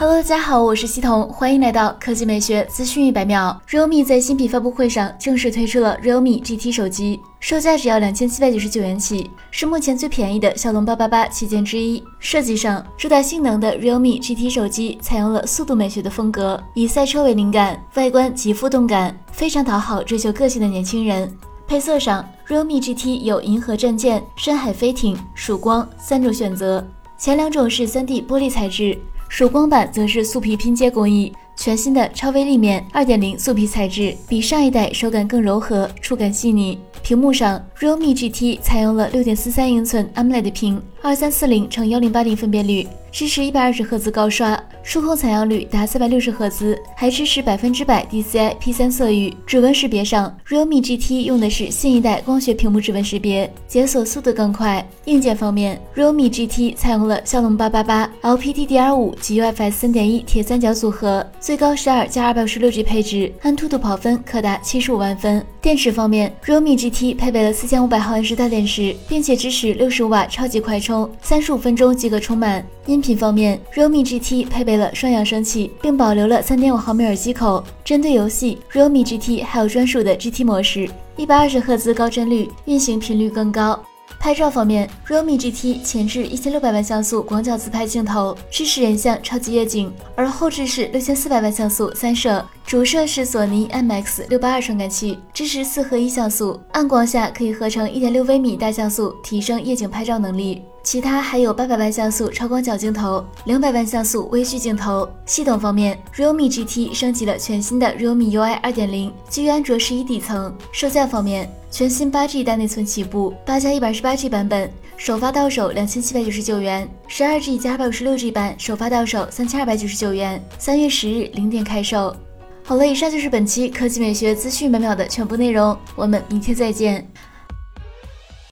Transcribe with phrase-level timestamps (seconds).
[0.00, 3.60] Hello，大家好，我是西彤，欢迎来到科技美学资讯一百秒。
[3.68, 12.02] realme 在新品发布会上正式推出了 realme GT 手机，售价只要两千七百九十九元起，是目前最便宜的骁龙八八八旗舰之一。
[12.18, 21.30] 设计上，主打性能的 realme GT 手机采用了速度美学的风格，以赛车为灵感，外观极富动感，非常讨好追求个性的年轻人。
[21.66, 26.82] 配色上，realme GT 有银河战舰、深海飞艇、曙光三种选择，
[27.18, 28.98] 前两种是 3D 玻璃材质。
[29.30, 36.76] 曙光版则是素皮拼接工艺，全新的超微粒面二点零素皮材质，比上一代手感更柔和，触感细腻。
[37.00, 42.86] 屏幕上，realme GT 采用了六点四三英寸 AMOLED 屏，二三四零乘幺零八零分辨率。
[43.12, 49.34] 支持一百二十赫兹高刷，触控采样率达三百六十赫兹，还支持百分之百 DCI P3 色域。
[49.44, 54.88] 指纹识别上，realme GT 用的是新一代光学屏幕指纹识别，解锁速度更快。
[55.06, 65.44] 硬件方面，realme GT 采用了骁龙八八八 LPDDR5 及 UFS 三点一铁三角组合，最高十二加二百五十六 G 配置，安兔兔跑分可达七十五万分。
[65.60, 72.66] 电池方面，realme GT 配备了四千五百毫安时大电池，并且支持六十五瓦超级快充，三十五分钟即可充满。
[72.86, 77.62] 音频方面，realme GT 配备了双扬声器，并保留了三点五毫米耳机口。
[77.84, 83.80] 针对游戏，realme GT 还有专属的 GT 模式，一百二十赫兹高帧率，运行频率更高。
[84.18, 100.62] 拍照方面，realme GT 前置一千六百万像素广角自拍镜头，支持人像超级夜景，而后置是六千四百万像素三摄，主摄是索尼 IMX 六八二传感器，支持四合一像素，暗光下可以合成一点六微米大像素，提升夜景拍照能力。
[100.82, 105.08] 其他还有八百万像素超广角镜头，两百万像素微距镜头。
[105.26, 110.54] 系统方面，realme GT 升级了全新的 realme UI 二点零，基于安卓十一底层。
[110.72, 111.50] 售价方面。
[111.70, 122.14] 全新八 G 大内存起步，八加一百十八 G 版本首发到手两千七百九十九元，十二 G 加二百五十六 G 版首发到手三千二百九十九元，三月十日零点开售。
[122.62, 127.09] 好了，以上就是本期科技美学资讯每秒的全部内容，我们明天再见。